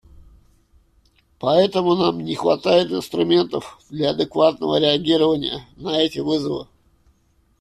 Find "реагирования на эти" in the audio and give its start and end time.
4.79-6.17